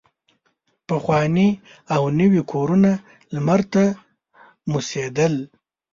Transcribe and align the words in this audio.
پخواني 0.87 1.49
او 1.95 2.03
نوي 2.19 2.41
کورونه 2.51 2.91
لمر 3.33 3.61
ته 3.73 3.83
موسېدل. 4.71 5.33